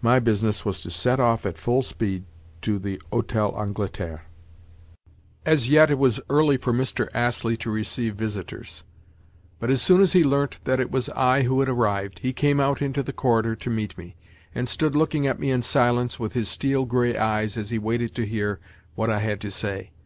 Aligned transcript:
My 0.00 0.20
business 0.20 0.64
was 0.64 0.80
to 0.80 0.90
set 0.90 1.20
off 1.20 1.44
at 1.44 1.58
full 1.58 1.82
speed 1.82 2.24
to 2.62 2.78
the 2.78 2.96
Hôtel 3.12 3.52
d'Angleterre. 3.54 4.22
As 5.44 5.68
yet 5.68 5.90
it 5.90 5.98
was 5.98 6.18
early 6.30 6.56
for 6.56 6.72
Mr. 6.72 7.08
Astley 7.12 7.58
to 7.58 7.70
receive 7.70 8.14
visitors; 8.14 8.84
but, 9.60 9.68
as 9.68 9.82
soon 9.82 10.00
as 10.00 10.14
he 10.14 10.24
learnt 10.24 10.64
that 10.64 10.80
it 10.80 10.90
was 10.90 11.10
I 11.10 11.42
who 11.42 11.60
had 11.60 11.68
arrived, 11.68 12.20
he 12.20 12.32
came 12.32 12.58
out 12.58 12.80
into 12.80 13.02
the 13.02 13.12
corridor 13.12 13.54
to 13.56 13.68
meet 13.68 13.98
me, 13.98 14.16
and 14.54 14.66
stood 14.66 14.96
looking 14.96 15.26
at 15.26 15.38
me 15.38 15.50
in 15.50 15.60
silence 15.60 16.18
with 16.18 16.32
his 16.32 16.48
steel 16.48 16.86
grey 16.86 17.14
eyes 17.14 17.58
as 17.58 17.68
he 17.68 17.78
waited 17.78 18.14
to 18.14 18.24
hear 18.24 18.58
what 18.94 19.10
I 19.10 19.18
had 19.18 19.42
to 19.42 19.50
say. 19.50 19.90